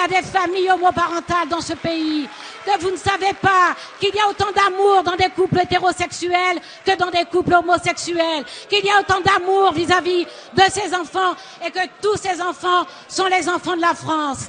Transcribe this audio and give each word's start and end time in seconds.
y 0.00 0.04
a 0.04 0.20
des 0.20 0.26
familles 0.26 0.70
homoparentales 0.70 1.48
dans 1.50 1.60
ce 1.60 1.74
pays, 1.74 2.26
que 2.64 2.80
vous 2.80 2.90
ne 2.90 2.96
savez 2.96 3.32
pas 3.40 3.74
qu'il 3.98 4.14
y 4.14 4.18
a 4.18 4.28
autant 4.28 4.50
d'amour 4.54 5.02
dans 5.04 5.16
des 5.16 5.30
couples 5.34 5.60
hétérosexuels 5.62 6.60
que 6.84 6.96
dans 6.96 7.10
des 7.10 7.24
couples 7.30 7.54
homosexuels, 7.54 8.44
qu'il 8.68 8.84
y 8.84 8.90
a 8.90 9.00
autant 9.00 9.20
d'amour 9.20 9.72
vis-à-vis 9.72 10.24
de 10.24 10.62
ces 10.70 10.94
enfants 10.94 11.34
et 11.66 11.70
que 11.70 11.86
tous 12.00 12.16
ces 12.16 12.40
enfants 12.40 12.86
sont 13.08 13.26
les 13.26 13.48
enfants 13.48 13.76
de 13.76 13.80
la 13.80 13.94
France. 13.94 14.48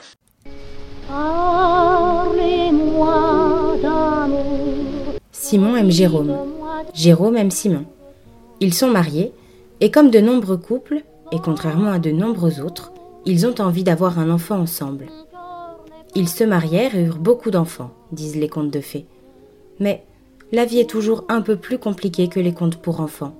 Simon 5.32 5.76
aime 5.76 5.92
Jérôme. 5.92 6.38
Jérôme 6.94 7.38
aime 7.38 7.52
Simon. 7.52 7.86
Ils 8.60 8.74
sont 8.74 8.90
mariés 8.90 9.34
et 9.82 9.92
comme 9.92 10.12
de 10.12 10.20
nombreux 10.20 10.58
couples, 10.58 11.04
et 11.32 11.40
contrairement 11.40 11.92
à 11.92 12.00
de 12.00 12.12
nombreux 12.12 12.62
autres, 12.62 12.94
ils 13.26 13.46
ont 13.48 13.60
envie 13.60 13.84
d'avoir 13.84 14.20
un 14.20 14.30
enfant 14.30 14.60
ensemble. 14.60 15.08
Ils 16.14 16.30
se 16.30 16.44
marièrent 16.44 16.96
et 16.96 17.04
eurent 17.04 17.18
beaucoup 17.18 17.52
d'enfants, 17.52 17.92
disent 18.12 18.36
les 18.36 18.50
contes 18.50 18.72
de 18.72 18.82
fées. 18.82 19.06
Mais 19.80 20.04
la 20.52 20.66
vie 20.66 20.80
est 20.80 20.90
toujours 20.90 21.24
un 21.30 21.42
peu 21.42 21.56
plus 21.56 21.78
compliquée 21.78 22.28
que 22.28 22.40
les 22.40 22.54
contes 22.54 22.78
pour 22.78 23.00
enfants. 23.00 23.34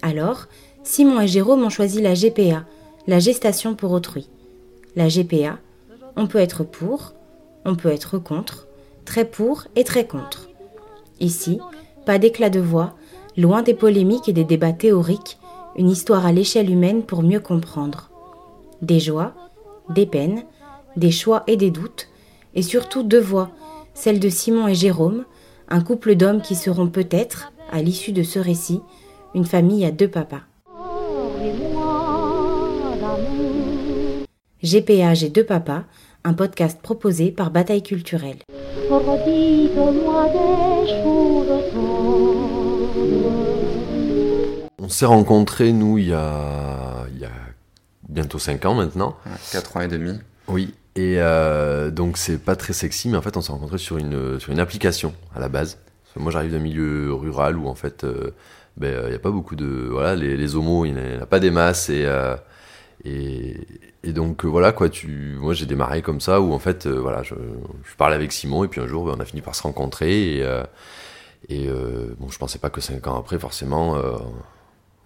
Alors, 0.00 0.46
Simon 0.82 1.20
et 1.20 1.28
Jérôme 1.28 1.62
ont 1.62 1.70
choisi 1.70 2.00
la 2.00 2.14
GPA, 2.14 2.64
la 3.06 3.18
gestation 3.18 3.74
pour 3.74 3.92
autrui. 3.92 4.28
La 4.96 5.08
GPA, 5.08 5.58
on 6.16 6.26
peut 6.26 6.38
être 6.38 6.64
pour, 6.64 7.12
on 7.64 7.74
peut 7.74 7.90
être 7.90 8.18
contre, 8.18 8.66
très 9.04 9.26
pour 9.26 9.64
et 9.76 9.84
très 9.84 10.06
contre. 10.06 10.48
Ici, 11.20 11.60
pas 12.06 12.18
d'éclat 12.18 12.50
de 12.50 12.60
voix, 12.60 12.94
loin 13.36 13.62
des 13.62 13.74
polémiques 13.74 14.28
et 14.28 14.32
des 14.32 14.44
débats 14.44 14.72
théoriques, 14.72 15.38
une 15.76 15.90
histoire 15.90 16.26
à 16.26 16.32
l'échelle 16.32 16.70
humaine 16.70 17.02
pour 17.02 17.22
mieux 17.22 17.40
comprendre. 17.40 18.10
Des 18.80 19.00
joies, 19.00 19.32
des 19.90 20.06
peines, 20.06 20.44
des 20.96 21.10
choix 21.10 21.44
et 21.46 21.56
des 21.56 21.70
doutes, 21.70 22.08
et 22.54 22.62
surtout 22.62 23.02
deux 23.02 23.20
voix, 23.20 23.50
celle 23.94 24.20
de 24.20 24.28
Simon 24.28 24.68
et 24.68 24.74
Jérôme, 24.74 25.24
un 25.68 25.80
couple 25.80 26.14
d'hommes 26.14 26.42
qui 26.42 26.54
seront 26.54 26.88
peut-être, 26.88 27.52
à 27.70 27.82
l'issue 27.82 28.12
de 28.12 28.22
ce 28.22 28.38
récit, 28.38 28.80
une 29.34 29.46
famille 29.46 29.84
à 29.84 29.90
deux 29.90 30.08
papas. 30.08 30.42
GPA 34.62 35.14
et 35.14 35.28
deux 35.28 35.44
papas, 35.44 35.84
un 36.24 36.34
podcast 36.34 36.80
proposé 36.80 37.32
par 37.32 37.50
Bataille 37.50 37.82
culturelle. 37.82 38.38
On 44.78 44.88
s'est 44.88 45.06
rencontrés, 45.06 45.72
nous, 45.72 45.98
il 45.98 46.08
y 46.08 46.12
a, 46.12 47.06
il 47.14 47.20
y 47.20 47.24
a 47.24 47.30
bientôt 48.08 48.38
5 48.38 48.64
ans 48.66 48.74
maintenant. 48.74 49.16
4 49.52 49.76
ans 49.76 49.80
et 49.80 49.88
demi. 49.88 50.18
Oui, 50.48 50.74
et 50.94 51.16
euh, 51.18 51.90
donc 51.90 52.18
c'est 52.18 52.38
pas 52.38 52.56
très 52.56 52.72
sexy, 52.74 53.08
mais 53.08 53.16
en 53.16 53.22
fait 53.22 53.36
on 53.36 53.40
s'est 53.40 53.52
rencontrés 53.52 53.78
sur 53.78 53.96
une, 53.96 54.38
sur 54.38 54.52
une 54.52 54.60
application 54.60 55.14
à 55.34 55.40
la 55.40 55.48
base. 55.48 55.78
Moi 56.16 56.30
j'arrive 56.30 56.52
d'un 56.52 56.58
milieu 56.58 57.14
rural 57.14 57.56
où 57.56 57.66
en 57.66 57.74
fait 57.74 58.04
euh, 58.04 58.32
ben, 58.76 59.04
il 59.04 59.10
n'y 59.10 59.14
a 59.14 59.18
pas 59.18 59.30
beaucoup 59.30 59.56
de... 59.56 59.88
Voilà, 59.90 60.14
les, 60.14 60.36
les 60.36 60.54
homos, 60.56 60.84
il 60.84 60.94
n'y 60.94 61.16
en 61.16 61.22
a 61.22 61.26
pas 61.26 61.40
des 61.40 61.50
masses 61.50 61.88
et... 61.88 62.04
Euh, 62.06 62.36
et, 63.04 63.56
et, 64.04 64.12
donc 64.12 64.44
voilà 64.44 64.70
quoi, 64.70 64.88
tu, 64.88 65.36
moi 65.40 65.54
j'ai 65.54 65.66
démarré 65.66 66.02
comme 66.02 66.20
ça 66.20 66.40
où 66.40 66.52
en 66.52 66.60
fait 66.60 66.86
voilà, 66.86 67.24
je, 67.24 67.34
je, 67.82 67.96
parlais 67.96 68.14
avec 68.14 68.30
Simon 68.30 68.62
et 68.62 68.68
puis 68.68 68.80
un 68.80 68.86
jour 68.86 69.04
ben, 69.06 69.14
on 69.16 69.20
a 69.20 69.24
fini 69.24 69.42
par 69.42 69.56
se 69.56 69.62
rencontrer 69.64 70.36
et, 70.36 70.46
et 71.48 71.68
bon 72.20 72.28
je 72.28 72.38
pensais 72.38 72.60
pas 72.60 72.70
que 72.70 72.80
cinq 72.80 73.08
ans 73.08 73.18
après 73.18 73.40
forcément 73.40 73.96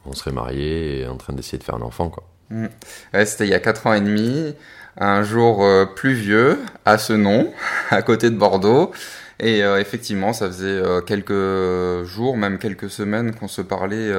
on 0.04 0.12
serait 0.12 0.32
mariés 0.32 1.00
et 1.00 1.06
en 1.06 1.16
train 1.16 1.32
d'essayer 1.32 1.56
de 1.56 1.64
faire 1.64 1.76
un 1.76 1.80
enfant 1.80 2.10
quoi. 2.10 2.24
Ouais, 2.50 3.26
C'était 3.26 3.44
il 3.46 3.50
y 3.50 3.54
a 3.54 3.60
quatre 3.60 3.86
ans 3.86 3.94
et 3.94 4.00
demi 4.00 4.54
un 4.98 5.22
jour 5.22 5.64
euh, 5.64 5.84
pluvieux 5.84 6.58
à 6.84 6.98
ce 6.98 7.12
nom, 7.12 7.52
à 7.90 8.02
côté 8.02 8.30
de 8.30 8.36
Bordeaux. 8.36 8.92
Et 9.38 9.62
euh, 9.62 9.78
effectivement, 9.80 10.32
ça 10.32 10.46
faisait 10.46 10.66
euh, 10.66 11.00
quelques 11.00 12.06
jours, 12.06 12.36
même 12.36 12.58
quelques 12.58 12.88
semaines 12.88 13.34
qu'on 13.34 13.48
se 13.48 13.60
parlait 13.62 14.12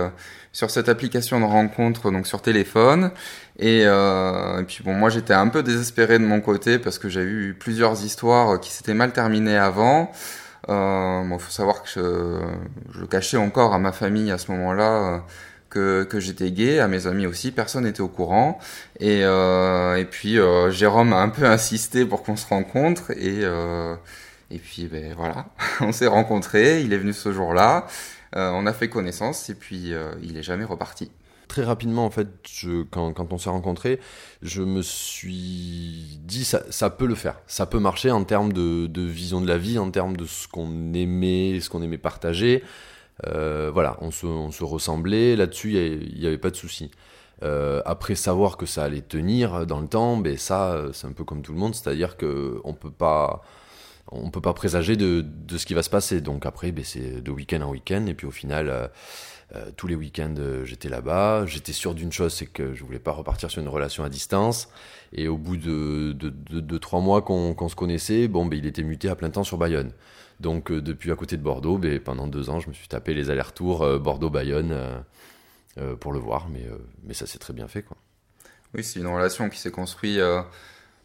sur 0.53 0.69
cette 0.69 0.89
application 0.89 1.39
de 1.39 1.45
rencontre, 1.45 2.11
donc 2.11 2.27
sur 2.27 2.41
téléphone. 2.41 3.11
Et, 3.59 3.85
puis 4.67 4.83
bon, 4.83 4.93
moi 4.93 5.09
j'étais 5.09 5.33
un 5.33 5.47
peu 5.47 5.63
désespéré 5.63 6.19
de 6.19 6.25
mon 6.25 6.41
côté 6.41 6.79
parce 6.79 6.99
que 6.99 7.09
j'ai 7.09 7.23
eu 7.23 7.55
plusieurs 7.59 8.03
histoires 8.03 8.59
qui 8.59 8.71
s'étaient 8.71 8.93
mal 8.93 9.13
terminées 9.13 9.57
avant. 9.57 10.11
Euh, 10.69 11.23
bon, 11.23 11.39
faut 11.39 11.51
savoir 11.51 11.81
que 11.83 11.89
je, 11.89 12.99
je, 12.99 13.05
cachais 13.05 13.37
encore 13.37 13.73
à 13.73 13.79
ma 13.79 13.93
famille 13.93 14.31
à 14.31 14.37
ce 14.37 14.51
moment-là 14.51 15.23
que, 16.05 16.19
j'étais 16.19 16.51
gay, 16.51 16.79
à 16.79 16.87
mes 16.87 17.07
amis 17.07 17.25
aussi, 17.25 17.51
personne 17.51 17.83
n'était 17.83 18.01
au 18.01 18.07
courant. 18.07 18.59
Et, 18.99 19.21
euh, 19.23 19.95
et 19.95 20.05
puis 20.05 20.39
euh, 20.39 20.71
Jérôme 20.71 21.13
a 21.13 21.17
un 21.17 21.29
peu 21.29 21.45
insisté 21.45 22.05
pour 22.05 22.23
qu'on 22.23 22.35
se 22.35 22.47
rencontre 22.47 23.11
et, 23.11 23.43
euh, 23.43 23.95
et 24.51 24.59
puis 24.59 24.87
ben, 24.87 25.13
voilà, 25.15 25.47
on 25.81 25.91
s'est 25.91 26.07
rencontrés, 26.07 26.81
il 26.81 26.93
est 26.93 26.97
venu 26.97 27.13
ce 27.13 27.31
jour-là, 27.31 27.87
on 28.33 28.67
a 28.67 28.73
fait 28.73 28.87
connaissance 28.87 29.49
et 29.49 29.55
puis 29.55 29.93
il 30.21 30.37
est 30.37 30.43
jamais 30.43 30.65
reparti. 30.65 31.09
Très 31.47 31.63
rapidement, 31.63 32.05
en 32.05 32.11
fait, 32.11 32.27
quand, 32.91 33.33
on 33.33 33.37
s'est 33.37 33.49
rencontrés, 33.49 33.99
je 34.43 34.61
me 34.61 34.81
suis 34.81 36.19
dit 36.21 36.43
ça, 36.43 36.61
ça 36.69 36.89
peut 36.89 37.07
le 37.07 37.15
faire, 37.15 37.39
ça 37.47 37.65
peut 37.65 37.79
marcher 37.79 38.11
en 38.11 38.23
termes 38.25 38.53
de 38.53 39.01
vision 39.01 39.41
de 39.41 39.47
la 39.47 39.57
vie, 39.57 39.79
en 39.79 39.89
termes 39.89 40.17
de 40.17 40.25
ce 40.25 40.47
qu'on 40.47 40.93
aimait, 40.93 41.59
ce 41.61 41.69
qu'on 41.69 41.81
aimait 41.81 41.97
partager. 41.97 42.63
Euh, 43.25 43.71
voilà, 43.73 43.97
on 44.01 44.11
se, 44.11 44.25
on 44.25 44.51
se 44.51 44.63
ressemblait, 44.63 45.35
là-dessus, 45.35 45.73
il 45.73 46.19
n'y 46.19 46.27
avait 46.27 46.37
pas 46.37 46.51
de 46.51 46.55
souci. 46.55 46.91
Euh, 47.43 47.81
après 47.85 48.15
savoir 48.15 48.57
que 48.57 48.65
ça 48.65 48.83
allait 48.83 49.01
tenir 49.01 49.65
dans 49.67 49.79
le 49.79 49.87
temps, 49.87 50.17
ben 50.17 50.37
ça, 50.37 50.85
c'est 50.93 51.07
un 51.07 51.11
peu 51.11 51.23
comme 51.23 51.41
tout 51.41 51.53
le 51.53 51.59
monde, 51.59 51.75
c'est-à-dire 51.75 52.17
qu'on 52.17 52.73
peut 52.73 52.91
pas, 52.91 53.43
on 54.11 54.31
peut 54.31 54.41
pas 54.41 54.53
présager 54.53 54.95
de, 54.95 55.21
de, 55.21 55.57
ce 55.57 55.65
qui 55.65 55.73
va 55.73 55.83
se 55.83 55.89
passer. 55.89 56.21
Donc 56.21 56.45
après, 56.45 56.71
ben 56.71 56.83
c'est 56.83 57.21
de 57.21 57.31
week-end 57.31 57.61
en 57.61 57.69
week-end, 57.71 58.05
et 58.07 58.13
puis 58.13 58.27
au 58.27 58.31
final, 58.31 58.69
euh, 58.69 58.87
euh 59.55 59.71
tous 59.77 59.87
les 59.87 59.95
week-ends, 59.95 60.35
j'étais 60.65 60.89
là-bas. 60.89 61.45
J'étais 61.45 61.73
sûr 61.73 61.95
d'une 61.95 62.11
chose, 62.11 62.33
c'est 62.33 62.47
que 62.47 62.73
je 62.73 62.83
voulais 62.83 62.99
pas 62.99 63.11
repartir 63.11 63.51
sur 63.51 63.61
une 63.61 63.69
relation 63.69 64.03
à 64.03 64.09
distance. 64.09 64.69
Et 65.13 65.27
au 65.27 65.37
bout 65.37 65.57
de, 65.57 66.13
de, 66.13 66.29
de, 66.59 66.77
trois 66.77 66.99
mois 67.01 67.21
qu'on 67.21 67.53
qu'on 67.53 67.69
se 67.69 67.75
connaissait, 67.75 68.27
bon, 68.27 68.45
ben 68.45 68.57
il 68.59 68.65
était 68.65 68.83
muté 68.83 69.09
à 69.09 69.15
plein 69.15 69.29
temps 69.29 69.43
sur 69.43 69.57
Bayonne. 69.57 69.91
Donc 70.39 70.71
euh, 70.71 70.81
depuis 70.81 71.11
à 71.11 71.15
côté 71.15 71.37
de 71.37 71.41
Bordeaux, 71.41 71.77
ben, 71.77 71.99
pendant 71.99 72.27
deux 72.27 72.49
ans, 72.49 72.59
je 72.59 72.67
me 72.67 72.73
suis 72.73 72.87
tapé 72.87 73.13
les 73.13 73.29
allers-retours 73.29 73.83
euh, 73.83 73.99
Bordeaux-Bayonne 73.99 75.03
euh, 75.77 75.95
pour 75.95 76.13
le 76.13 76.19
voir, 76.19 76.47
mais, 76.49 76.65
mais 77.03 77.13
ça 77.13 77.25
s'est 77.25 77.39
très 77.39 77.53
bien 77.53 77.67
fait. 77.67 77.83
Quoi. 77.83 77.97
Oui, 78.73 78.83
c'est 78.83 78.99
une 78.99 79.07
relation 79.07 79.49
qui 79.49 79.59
s'est 79.59 79.71
construite 79.71 80.19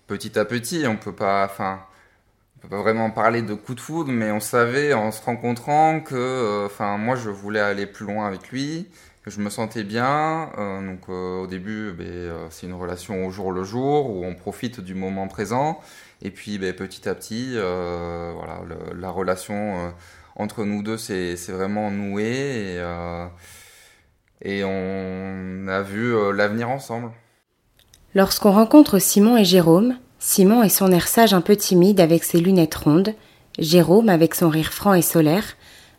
petit 0.06 0.38
à 0.38 0.44
petit. 0.44 0.84
On 0.86 0.96
peut 0.96 1.14
pas, 1.14 1.44
enfin, 1.44 1.80
on 2.56 2.60
peut 2.60 2.68
pas 2.68 2.80
vraiment 2.80 3.10
parler 3.10 3.42
de 3.42 3.54
coup 3.54 3.74
de 3.74 3.80
foudre, 3.80 4.10
mais 4.10 4.30
on 4.30 4.40
savait 4.40 4.94
en 4.94 5.10
se 5.12 5.22
rencontrant 5.22 6.00
que, 6.00 6.64
enfin, 6.66 6.96
moi, 6.96 7.16
je 7.16 7.28
voulais 7.28 7.60
aller 7.60 7.86
plus 7.86 8.06
loin 8.06 8.26
avec 8.26 8.48
lui, 8.50 8.88
je 9.26 9.40
me 9.40 9.50
sentais 9.50 9.84
bien. 9.84 10.50
donc 10.56 11.08
au 11.08 11.46
début, 11.46 11.92
ben, 11.92 12.48
c'est 12.50 12.66
une 12.66 12.74
relation 12.74 13.26
au 13.26 13.30
jour 13.30 13.52
le 13.52 13.64
jour 13.64 14.10
où 14.10 14.24
on 14.24 14.34
profite 14.34 14.80
du 14.80 14.94
moment 14.94 15.28
présent. 15.28 15.80
Et 16.22 16.30
puis 16.30 16.58
ben, 16.58 16.72
petit 16.72 17.08
à 17.08 17.14
petit, 17.14 17.52
euh, 17.54 18.32
voilà, 18.34 18.60
la 18.94 19.10
relation 19.10 19.54
euh, 19.54 19.90
entre 20.36 20.64
nous 20.64 20.82
deux 20.82 20.96
s'est 20.96 21.34
vraiment 21.48 21.90
nouée 21.90 22.74
et, 22.74 22.78
euh, 22.78 23.26
et, 24.42 24.62
on 24.64 25.66
a 25.68 25.82
vu 25.82 26.14
euh, 26.14 26.32
l'avenir 26.32 26.70
ensemble. 26.70 27.10
Lorsqu'on 28.14 28.52
rencontre 28.52 29.00
Simon 29.00 29.36
et 29.36 29.44
Jérôme, 29.44 29.96
Simon 30.20 30.62
et 30.62 30.68
son 30.68 30.92
air 30.92 31.08
sage 31.08 31.34
un 31.34 31.40
peu 31.40 31.56
timide 31.56 32.00
avec 32.00 32.22
ses 32.22 32.38
lunettes 32.38 32.76
rondes, 32.76 33.14
Jérôme 33.58 34.08
avec 34.08 34.34
son 34.36 34.48
rire 34.48 34.72
franc 34.72 34.94
et 34.94 35.02
solaire, 35.02 35.56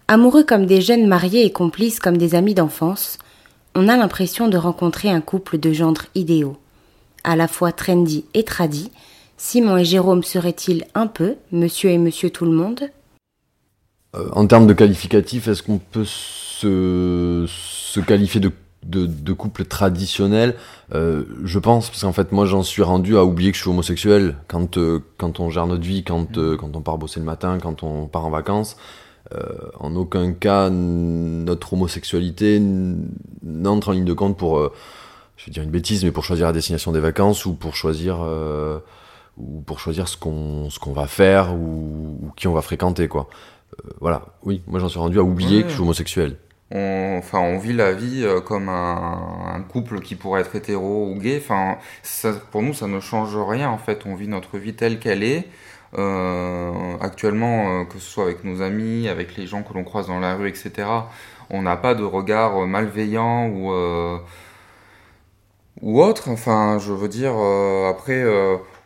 amoureux 0.08 0.44
comme 0.44 0.66
des 0.66 0.81
jeunes 0.81 1.08
mariés 1.08 1.46
et 1.46 1.52
complices 1.52 2.00
comme 2.00 2.18
des 2.18 2.36
amis 2.36 2.53
d'enfance, 2.53 3.18
on 3.75 3.88
a 3.88 3.97
l'impression 3.97 4.47
de 4.47 4.58
rencontrer 4.58 5.09
un 5.09 5.22
couple 5.22 5.58
de 5.58 5.73
gendres 5.73 6.05
idéaux, 6.16 6.58
à 7.23 7.35
la 7.35 7.47
fois 7.47 7.72
trendy 7.72 8.26
et 8.34 8.44
tradi, 8.44 8.91
Simon 9.38 9.78
et 9.78 9.85
Jérôme 9.85 10.23
seraient-ils 10.23 10.85
un 10.96 11.08
peu 11.08 11.35
monsieur 11.52 11.90
et 11.90 11.97
monsieur 11.97 12.29
tout 12.29 12.46
le 12.46 12.52
monde? 12.52 12.90
Euh, 14.16 14.29
En 14.32 14.47
termes 14.47 14.67
de 14.67 14.73
qualificatif, 14.73 15.47
est-ce 15.47 15.64
qu'on 15.64 15.79
peut 15.79 16.05
se, 16.05 17.46
qualifier 18.08 18.40
de, 18.40 19.34
couple 19.34 19.66
traditionnel? 19.66 20.55
Euh, 20.94 21.23
Je 21.44 21.59
pense, 21.59 21.90
parce 21.90 22.03
qu'en 22.03 22.14
fait, 22.14 22.32
moi, 22.32 22.46
j'en 22.46 22.64
suis 22.64 22.84
rendu 22.84 23.17
à 23.17 23.26
oublier 23.26 23.52
que 23.52 23.58
je 23.58 23.64
suis 23.64 23.70
homosexuel. 23.70 24.38
Quand, 24.47 24.78
euh, 24.78 25.02
on 25.20 25.50
gère 25.50 25.67
notre 25.67 25.84
vie, 25.84 26.03
quand 26.03 26.38
on 26.38 26.82
part 26.82 26.97
bosser 26.97 27.20
le 27.20 27.26
matin, 27.26 27.58
quand 27.61 27.84
on 27.84 28.05
part 28.05 28.26
en 28.26 28.29
vacances. 28.29 28.78
Euh, 29.34 29.40
en 29.79 29.96
aucun 29.96 30.34
cas, 30.34 30.70
notre 30.70 31.73
homosexualité 31.73 32.61
n'entre 33.43 33.90
en 33.90 33.91
ligne 33.93 34.05
de 34.05 34.14
compte 34.14 34.37
pour, 34.37 34.72
je 35.37 35.46
vais 35.46 35.52
dire 35.52 35.64
une 35.64 35.72
bêtise, 35.72 36.03
mais 36.03 36.11
pour 36.11 36.25
choisir 36.25 36.47
la 36.47 36.53
destination 36.53 36.91
des 36.91 36.99
vacances 36.99 37.46
ou 37.46 37.53
pour 37.53 37.75
choisir 37.75 38.20
ou 39.37 39.61
pour 39.61 39.79
choisir 39.79 40.08
ce 40.08 40.17
qu'on 40.17 40.70
ce 40.70 40.79
qu'on 40.79 40.93
va 40.93 41.08
faire 41.08 41.53
ou, 41.53 42.17
ou, 42.22 42.31
qui 42.35 42.47
on 42.47 42.53
va 42.53 42.61
fréquenter 42.61 43.08
quoi. 43.08 43.28
Euh, 43.73 43.90
voilà, 43.99 44.25
oui, 44.43 44.61
moi 44.67 44.79
j'en 44.79 44.90
suis 44.90 44.99
rendu 44.99 45.20
à 45.20 45.23
oublier 45.23 45.64
que 45.64 45.69
je 45.69 45.73
suis 45.73 45.81
homosexuel. 45.81 46.37
on, 46.72 47.16
enfin, 47.17 47.40
on 47.40 47.58
vit 47.58 47.73
la 47.73 47.93
vie 47.93 48.23
euh, 48.23 48.41
comme 48.41 48.69
un, 48.69 49.53
un, 49.55 49.61
couple 49.61 50.02
qui 50.02 50.16
pourrait 50.16 50.41
être 50.41 50.55
hétéro 50.55 51.08
ou 51.08 51.16
gay. 51.16 51.40
Enfin, 51.41 51.78
ça, 52.03 52.34
pour 52.52 52.61
nous, 52.61 52.73
ça 52.73 52.87
ne 52.87 52.99
change 52.99 53.35
rien. 53.35 53.69
En 53.69 53.78
fait, 53.78 54.05
on 54.05 54.16
vit 54.16 54.28
notre 54.28 54.58
vie 54.58 54.73
telle 54.76 54.99
qu'elle 54.99 55.23
est. 55.23 55.47
Euh, 55.97 56.97
actuellement, 57.01 57.81
euh, 57.81 57.85
que 57.85 57.99
ce 57.99 58.09
soit 58.11 58.23
avec 58.25 58.43
nos 58.43 58.61
amis, 58.61 59.07
avec 59.07 59.35
les 59.37 59.47
gens 59.47 59.63
que 59.63 59.73
l'on 59.73 59.84
croise 59.84 60.07
dans 60.07 60.19
la 60.19 60.35
rue, 60.35 60.49
etc., 60.49 60.87
on 61.49 61.61
n'a 61.61 61.78
pas 61.78 61.95
de 61.95 62.03
regard 62.03 62.66
malveillant 62.67 63.47
ou 63.47 63.72
euh, 63.72 64.17
ou 65.81 66.01
autre. 66.01 66.29
Enfin, 66.29 66.78
je 66.79 66.93
veux 66.93 67.07
dire, 67.09 67.34
après 67.90 68.23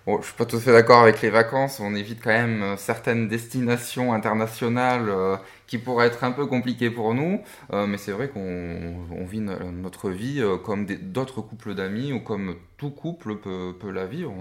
Bon, 0.07 0.21
je 0.21 0.27
suis 0.27 0.37
pas 0.37 0.45
tout 0.45 0.55
à 0.55 0.59
fait 0.61 0.71
d'accord 0.71 1.01
avec 1.01 1.21
les 1.21 1.29
vacances. 1.29 1.81
On 1.81 1.93
évite 1.93 2.21
quand 2.23 2.29
même 2.31 2.63
euh, 2.63 2.77
certaines 2.77 3.27
destinations 3.27 4.13
internationales 4.13 5.09
euh, 5.09 5.35
qui 5.67 5.77
pourraient 5.77 6.07
être 6.07 6.23
un 6.23 6.31
peu 6.31 6.45
compliquées 6.45 6.89
pour 6.89 7.13
nous. 7.13 7.41
Euh, 7.73 7.87
mais 7.87 7.97
c'est 7.97 8.13
vrai 8.13 8.29
qu'on 8.29 9.25
vit 9.25 9.41
notre 9.41 10.09
vie 10.09 10.41
comme 10.63 10.85
d'autres 10.85 11.41
couples 11.41 11.75
d'amis 11.75 12.13
ou 12.13 12.21
comme 12.21 12.55
tout 12.77 12.89
couple 12.91 13.35
peut, 13.35 13.91
la 13.91 14.05
vivre. 14.05 14.31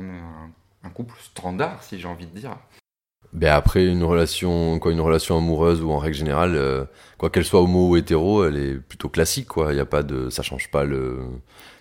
Couple 0.91 1.15
standard, 1.21 1.83
si 1.83 1.99
j'ai 1.99 2.09
envie 2.09 2.27
de 2.27 2.39
dire. 2.39 2.57
Ben 3.33 3.53
après 3.53 3.85
une 3.85 4.05
relation, 4.05 4.79
quoi, 4.79 4.93
une 4.93 5.01
relation 5.01 5.37
amoureuse 5.37 5.83
ou 5.83 5.91
en 5.91 5.99
règle 5.99 6.17
générale, 6.17 6.89
quoi 7.19 7.29
qu'elle 7.29 7.45
soit 7.45 7.61
homo 7.61 7.91
ou 7.91 7.97
hétéro, 7.97 8.45
elle 8.45 8.57
est 8.57 8.75
plutôt 8.77 9.09
classique, 9.09 9.49
quoi. 9.49 9.73
Il 9.73 9.77
y 9.77 9.81
a 9.81 9.85
pas 9.85 10.03
de, 10.03 10.31
ça 10.31 10.43
change 10.43 10.71
pas 10.71 10.85
le, 10.85 11.19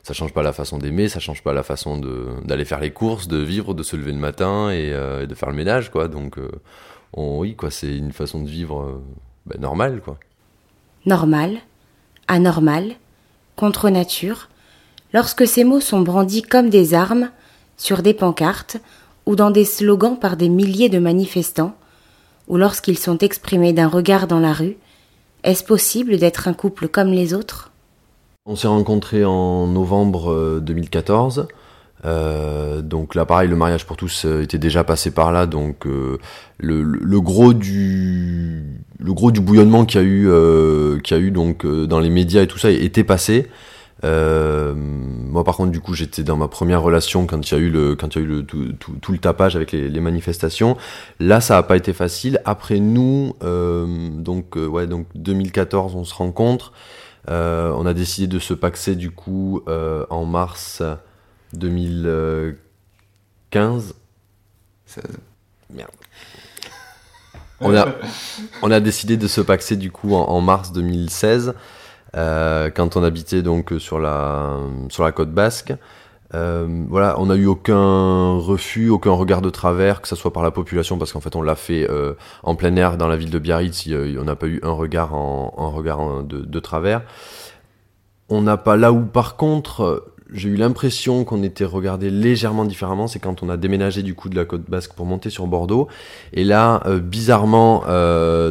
ça 0.06 0.14
change 0.14 0.34
pas 0.34 0.44
la 0.44 0.54
façon 0.54 0.78
d'aimer, 0.78 1.10
ça 1.10 1.20
change 1.20 1.42
pas 1.42 1.52
la 1.52 1.64
façon 1.64 1.98
d'aller 2.46 2.64
faire 2.64 2.80
les 2.80 2.92
courses, 2.92 3.28
de 3.28 3.38
vivre, 3.38 3.74
de 3.74 3.82
se 3.82 3.96
lever 3.96 4.12
le 4.12 4.20
matin 4.20 4.70
et, 4.70 4.94
euh, 4.94 5.26
de 5.26 5.34
faire 5.34 5.50
le 5.50 5.56
ménage, 5.56 5.90
quoi. 5.90 6.08
Donc, 6.08 6.38
euh, 6.38 6.52
oui, 7.18 7.56
quoi, 7.56 7.72
c'est 7.72 7.98
une 7.98 8.12
façon 8.12 8.44
de 8.44 8.48
vivre 8.48 8.82
euh, 8.82 9.04
ben, 9.48 9.60
normale, 9.60 10.02
quoi. 10.02 10.20
Normal, 11.08 11.58
anormal, 12.28 12.94
contre 13.56 13.90
nature, 13.90 14.50
lorsque 15.12 15.48
ces 15.48 15.64
mots 15.64 15.82
sont 15.82 16.02
brandis 16.02 16.44
comme 16.44 16.70
des 16.70 16.94
armes 16.94 17.32
sur 17.78 18.02
des 18.02 18.14
pancartes 18.14 18.78
ou 19.26 19.36
dans 19.36 19.52
des 19.52 19.66
slogans 19.66 20.18
par 20.20 20.38
des 20.38 20.50
milliers 20.50 20.90
de 20.90 21.00
manifestants, 21.00 21.76
ou 22.48 22.58
lorsqu'ils 22.58 23.00
sont 23.00 23.18
exprimés 23.20 23.74
d'un 23.74 23.88
regard 23.88 24.28
dans 24.28 24.40
la 24.40 24.54
rue, 24.54 24.78
est-ce 25.44 25.64
possible 25.64 26.18
d'être 26.18 26.48
un 26.48 26.54
couple 26.54 26.88
comme 26.88 27.12
les 27.12 27.34
autres? 27.34 27.72
On 28.46 28.56
s'est 28.56 28.68
rencontrés 28.68 29.26
en 29.26 29.68
novembre 29.68 30.60
2014. 30.62 31.40
Euh, 31.40 31.44
euh, 32.08 32.82
donc 32.82 33.16
là, 33.16 33.26
pareil, 33.26 33.50
le 33.50 33.56
mariage 33.56 33.88
pour 33.88 33.98
tous 33.98 34.26
euh, 34.26 34.44
était 34.44 34.60
déjà 34.60 34.84
passé 34.84 35.10
par 35.10 35.32
là. 35.32 35.48
Donc 35.48 35.88
le, 36.60 37.20
gros 37.20 37.54
du 37.54 38.64
le 39.00 39.14
gros 39.14 39.32
du 39.32 39.40
bouillonnement 39.40 39.86
qu'il 39.86 40.02
y 40.02 40.04
a 40.04 40.08
eu, 40.08 41.02
qu'il 41.02 41.18
y 41.18 41.20
a 41.20 41.24
eu 41.24 41.32
donc 41.32 41.66
dans 41.66 42.00
les 42.00 42.12
médias 42.12 42.44
et 42.44 42.48
tout 42.48 42.60
ça 42.60 42.70
était 42.70 43.04
passé. 43.04 43.48
Moi, 44.04 45.44
par 45.44 45.58
contre, 45.58 45.72
du 45.72 45.82
coup, 45.82 45.94
j'étais 45.94 46.24
dans 46.24 46.38
ma 46.38 46.48
première 46.48 46.82
relation 46.82 47.26
quand 47.26 47.50
il 47.50 47.54
y 47.54 47.58
a 47.58 47.60
eu 47.60 47.70
le 47.70 47.96
quand 47.96 48.16
il 48.16 48.20
y 48.20 48.22
a 48.22 48.26
eu 48.26 48.28
le, 48.28 48.44
tout, 48.44 49.12
le 49.12 49.18
tapage 49.18 49.56
avec 49.56 49.72
les, 49.72 50.00
manifestations. 50.00 50.78
Là, 51.20 51.42
ça 51.42 51.56
n'a 51.56 51.64
pas 51.64 51.78
été 51.78 51.94
facile. 51.94 52.42
Après 52.46 52.80
nous, 52.80 53.34
donc 53.42 54.56
ouais, 54.56 54.88
donc 54.88 55.08
2014, 55.16 55.96
on 55.96 56.04
se 56.04 56.14
rencontre. 56.14 56.74
Euh, 57.30 57.72
on 57.76 57.86
a 57.86 57.94
décidé 57.94 58.26
de 58.28 58.40
se 58.40 58.54
paxer 58.54 58.96
du 58.96 59.12
coup 59.12 59.62
euh, 59.68 60.06
en 60.10 60.24
mars 60.26 60.82
2015. 61.54 63.94
16. 64.86 65.04
Merde. 65.72 65.90
On 67.62 67.74
a, 67.76 67.88
on 68.62 68.70
a 68.70 68.82
décidé 68.82 69.18
de 69.18 69.28
se 69.28 69.42
paxer 69.42 69.76
du 69.78 69.90
coup 69.90 70.14
en, 70.14 70.40
mars 70.42 70.72
2016 70.74 71.50
euh, 71.50 71.54
quand 72.16 72.96
on 72.96 73.04
habitait 73.04 73.42
donc 73.42 73.74
sur 73.78 74.00
la, 74.00 74.58
sur 74.90 75.04
la 75.04 75.12
côte 75.12 75.32
basque. 75.32 75.74
Euh, 76.34 76.86
voilà, 76.90 77.20
on 77.20 77.28
n'a 77.28 77.36
eu 77.36 77.46
aucun 77.46 78.38
refus, 78.38 78.90
aucun 78.90 79.12
regard 79.12 79.42
de 79.42 79.50
travers, 79.50 80.02
que 80.02 80.08
ce 80.08 80.16
soit 80.16 80.34
par 80.34 80.44
la 80.44 80.52
population, 80.52 80.98
parce 80.98 81.14
qu'en 81.14 81.20
fait 81.20 81.36
on 81.36 81.42
l'a 81.42 81.56
fait 81.56 81.90
euh, 81.90 82.14
en 82.44 82.56
plein 82.56 82.76
air 82.76 82.98
dans 82.98 83.08
la 83.08 83.16
ville 83.16 83.30
de 83.30 83.40
Biarritz, 83.40 83.88
on 83.88 84.24
n'a 84.24 84.36
pas 84.36 84.48
eu 84.48 84.60
un 84.64 84.72
regard, 84.72 85.14
en, 85.14 85.72
regard 85.72 86.24
de, 86.24 86.60
travers. 86.60 87.04
On 88.30 88.42
n'a 88.42 88.58
pas 88.58 88.76
là 88.76 88.92
où 88.92 89.06
par 89.06 89.38
contre 89.38 90.12
j'ai 90.34 90.50
eu 90.50 90.56
l'impression 90.56 91.24
qu'on 91.24 91.44
était 91.44 91.66
regardé 91.66 92.10
légèrement 92.10 92.66
différemment, 92.66 93.08
c'est 93.08 93.20
quand 93.20 93.44
on 93.44 93.50
a 93.50 93.58
déménagé 93.58 94.02
du 94.02 94.16
coup 94.16 94.28
de 94.28 94.36
la 94.36 94.46
côte 94.46 94.68
basque 94.68 94.94
pour 94.94 95.06
monter 95.06 95.30
sur 95.30 95.46
Bordeaux. 95.46 95.88
Et 96.34 96.44
là, 96.44 96.82
euh, 96.88 97.00
bizarrement, 97.00 97.84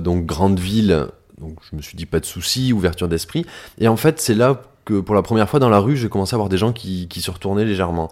donc 0.01 0.25
grande 0.25 0.61
ville, 0.61 1.09
donc 1.39 1.59
je 1.71 1.77
me 1.77 1.83
suis 1.83 1.97
dit 1.97 2.07
pas 2.07 2.21
de 2.21 2.27
soucis, 2.27 2.73
ouverture 2.73 3.09
d'esprit. 3.09 3.45
Et 3.79 3.89
en 3.89 3.97
fait, 3.97 4.21
c'est 4.21 4.35
là 4.35 4.63
que 4.85 5.01
pour 5.01 5.15
la 5.15 5.23
première 5.23 5.49
fois 5.49 5.61
dans 5.61 5.71
la 5.71 5.79
rue, 5.79 5.97
j'ai 5.97 6.09
commencé 6.09 6.35
à 6.35 6.37
voir 6.37 6.49
des 6.49 6.59
gens 6.59 6.73
qui, 6.73 7.09
se 7.11 7.31
retournaient 7.31 7.65
légèrement. 7.65 8.11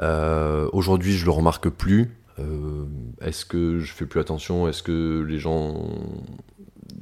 Euh, 0.00 0.68
Aujourd'hui, 0.72 1.16
je 1.16 1.24
le 1.24 1.30
remarque 1.30 1.68
plus. 1.68 2.16
Euh, 2.38 2.84
Est-ce 3.20 3.44
que 3.44 3.78
je 3.78 3.92
fais 3.92 4.06
plus 4.06 4.20
attention? 4.20 4.68
Est-ce 4.68 4.82
que 4.82 5.24
les 5.26 5.38
gens 5.38 5.74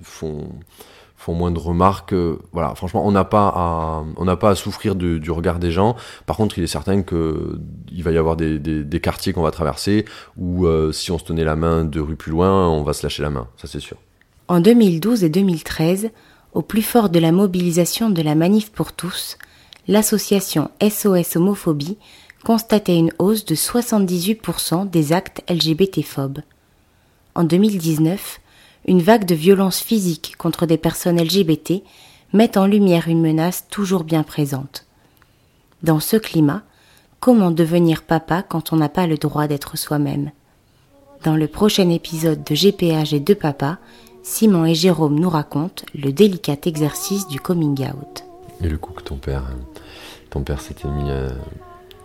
font 0.02 0.48
font 1.18 1.34
moins 1.34 1.50
de 1.50 1.58
remarques? 1.58 2.14
Voilà, 2.52 2.74
franchement, 2.74 3.06
on 3.06 3.12
n'a 3.12 3.24
pas 3.24 3.48
à 3.48 4.36
pas 4.36 4.50
à 4.50 4.54
souffrir 4.54 4.94
du, 4.94 5.30
regard 5.30 5.58
des 5.58 5.70
gens. 5.70 5.96
Par 6.26 6.36
contre, 6.36 6.58
il 6.58 6.64
est 6.64 6.68
certain 6.68 7.02
que 7.02 7.58
il 7.90 8.02
va 8.02 8.12
y 8.12 8.18
avoir 8.18 8.36
des, 8.36 9.00
quartiers 9.00 9.32
qu'on 9.32 9.42
va 9.42 9.50
traverser 9.50 10.04
où 10.36 10.66
euh, 10.66 10.92
si 10.92 11.10
on 11.10 11.18
se 11.18 11.24
tenait 11.24 11.44
la 11.44 11.56
main 11.56 11.84
de 11.84 12.00
rue 12.00 12.16
plus 12.16 12.32
loin, 12.32 12.68
on 12.68 12.82
va 12.82 12.92
se 12.92 13.02
lâcher 13.02 13.22
la 13.22 13.30
main. 13.30 13.48
Ça, 13.56 13.66
c'est 13.66 13.80
sûr. 13.80 13.96
En 14.48 14.60
2012 14.60 15.24
et 15.24 15.28
2013 15.28 16.10
au 16.52 16.62
plus 16.62 16.82
fort 16.82 17.08
de 17.08 17.18
la 17.18 17.32
mobilisation 17.32 18.10
de 18.10 18.22
la 18.22 18.36
manif 18.36 18.70
pour 18.70 18.92
tous, 18.92 19.38
l'association 19.88 20.70
SOS 20.80 21.36
Homophobie 21.36 21.98
constatait 22.44 22.96
une 22.96 23.12
hausse 23.18 23.44
de 23.44 23.56
78% 23.56 24.88
des 24.88 25.12
actes 25.12 25.42
LGBT-phobes. 25.50 26.40
En 27.34 27.42
2019, 27.42 28.40
une 28.86 29.02
vague 29.02 29.24
de 29.24 29.34
violences 29.34 29.80
physiques 29.80 30.36
contre 30.38 30.64
des 30.64 30.78
personnes 30.78 31.20
LGBT 31.20 31.82
met 32.32 32.56
en 32.56 32.66
lumière 32.66 33.08
une 33.08 33.20
menace 33.20 33.66
toujours 33.68 34.04
bien 34.04 34.22
présente. 34.22 34.86
Dans 35.82 36.00
ce 36.00 36.16
climat, 36.16 36.62
comment 37.18 37.50
devenir 37.50 38.02
papa 38.02 38.44
quand 38.44 38.72
on 38.72 38.76
n'a 38.76 38.88
pas 38.88 39.08
le 39.08 39.18
droit 39.18 39.48
d'être 39.48 39.76
soi-même? 39.76 40.30
Dans 41.24 41.36
le 41.36 41.48
prochain 41.48 41.90
épisode 41.90 42.44
de 42.44 42.54
GPH 42.54 43.12
et 43.12 43.20
de 43.20 43.34
papa, 43.34 43.78
Simon 44.28 44.66
et 44.66 44.74
Jérôme 44.74 45.20
nous 45.20 45.30
racontent 45.30 45.84
le 45.94 46.10
délicat 46.10 46.56
exercice 46.64 47.28
du 47.28 47.38
coming 47.38 47.80
out. 47.84 48.24
Et 48.60 48.68
le 48.68 48.76
coup 48.76 48.92
que 48.92 49.04
ton 49.04 49.14
père, 49.14 49.44
euh, 49.48 49.80
ton 50.30 50.42
père 50.42 50.60
s'était 50.60 50.88
mis, 50.88 51.08
euh, 51.10 51.30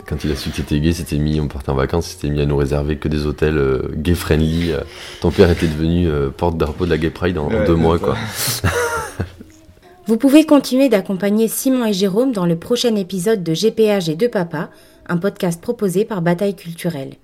quand 0.05 0.23
il 0.23 0.31
a 0.31 0.35
su 0.35 0.51
que 0.51 0.57
t'étais 0.57 0.79
gay, 0.79 0.93
s'était 0.93 1.17
mis, 1.17 1.39
on 1.39 1.47
partait 1.47 1.71
en 1.71 1.75
vacances, 1.75 2.05
s'était 2.05 2.29
mis 2.29 2.39
à 2.39 2.45
nous 2.45 2.57
réserver 2.57 2.97
que 2.97 3.07
des 3.07 3.25
hôtels 3.25 3.57
euh, 3.57 3.91
gay 3.95 4.13
friendly. 4.13 4.71
ton 5.19 5.31
père 5.31 5.49
était 5.49 5.65
devenu 5.65 6.07
porte-drapeau 6.37 6.85
de 6.85 6.91
la 6.91 6.99
Gay 6.99 7.09
Pride 7.09 7.39
en, 7.39 7.49
deux 7.65 7.75
mois, 7.75 7.97
quoi. 7.97 8.15
Vous 10.05 10.17
pouvez 10.17 10.45
continuer 10.45 10.89
d'accompagner 10.89 11.47
Simon 11.47 11.87
et 11.87 11.93
Jérôme 11.93 12.33
dans 12.33 12.45
le 12.45 12.55
prochain 12.55 12.95
épisode 12.97 13.41
de 13.41 13.53
GPH 13.53 14.09
et 14.09 14.15
de 14.15 14.27
Papa, 14.27 14.69
un 15.07 15.17
podcast 15.17 15.59
proposé 15.59 16.05
par 16.05 16.21
Bataille 16.21 16.55
Culturelle. 16.55 17.15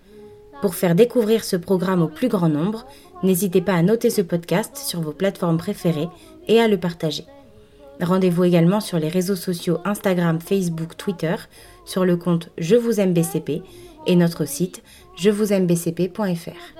Pour 0.61 0.73
faire 0.73 0.95
découvrir 0.95 1.43
ce 1.43 1.55
programme 1.55 2.01
au 2.01 2.07
plus 2.07 2.29
grand 2.29 2.49
nombre, 2.49 2.87
N'hésitez 3.23 3.61
pas 3.61 3.73
à 3.73 3.81
noter 3.81 4.09
ce 4.09 4.21
podcast 4.21 4.77
sur 4.77 5.01
vos 5.01 5.11
plateformes 5.11 5.57
préférées 5.57 6.09
et 6.47 6.59
à 6.59 6.67
le 6.67 6.77
partager. 6.77 7.25
Rendez-vous 7.99 8.43
également 8.43 8.79
sur 8.79 8.99
les 8.99 9.09
réseaux 9.09 9.35
sociaux 9.35 9.79
Instagram, 9.85 10.39
Facebook, 10.39 10.95
Twitter, 10.97 11.35
sur 11.85 12.05
le 12.05 12.15
compte 12.15 12.49
Je 12.57 12.75
vous 12.75 12.99
aime 12.99 13.13
BCP 13.13 13.63
et 14.05 14.15
notre 14.15 14.45
site 14.45 14.83
je 15.17 15.31
vous 15.31 15.51
aime 15.51 15.65
bcp.fr. 15.65 16.77